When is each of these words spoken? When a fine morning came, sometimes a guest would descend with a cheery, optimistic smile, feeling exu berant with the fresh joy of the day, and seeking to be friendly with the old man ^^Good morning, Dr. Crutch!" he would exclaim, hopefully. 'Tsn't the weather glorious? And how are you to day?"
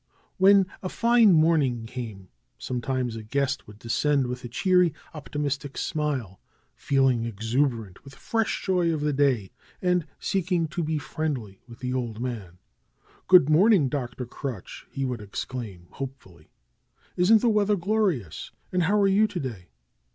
When 0.37 0.65
a 0.81 0.89
fine 0.89 1.31
morning 1.31 1.85
came, 1.85 2.29
sometimes 2.57 3.15
a 3.15 3.21
guest 3.21 3.67
would 3.67 3.77
descend 3.77 4.25
with 4.25 4.43
a 4.43 4.47
cheery, 4.47 4.95
optimistic 5.13 5.77
smile, 5.77 6.41
feeling 6.73 7.31
exu 7.31 7.69
berant 7.69 8.03
with 8.03 8.13
the 8.13 8.19
fresh 8.19 8.65
joy 8.65 8.91
of 8.91 9.01
the 9.01 9.13
day, 9.13 9.51
and 9.79 10.07
seeking 10.19 10.67
to 10.69 10.81
be 10.83 10.97
friendly 10.97 11.61
with 11.67 11.81
the 11.81 11.93
old 11.93 12.19
man 12.19 12.57
^^Good 13.29 13.47
morning, 13.47 13.89
Dr. 13.89 14.25
Crutch!" 14.25 14.87
he 14.89 15.05
would 15.05 15.21
exclaim, 15.21 15.85
hopefully. 15.91 16.49
'Tsn't 17.15 17.41
the 17.41 17.49
weather 17.49 17.75
glorious? 17.75 18.51
And 18.71 18.81
how 18.81 18.99
are 18.99 19.07
you 19.07 19.27
to 19.27 19.39
day?" 19.39 19.69